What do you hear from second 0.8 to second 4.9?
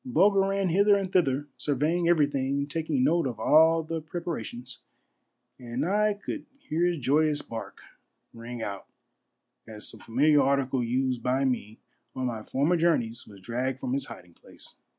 and thither, surveying everything, taking note of all the preparations,